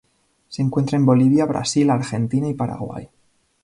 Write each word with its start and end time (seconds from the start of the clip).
Se 0.49 0.63
encuentra 0.63 0.97
en 0.97 1.05
Bolivia, 1.05 1.45
Brasil, 1.45 1.87
Argentina 1.91 2.47
y 2.49 2.55
Paraguay. 2.55 3.07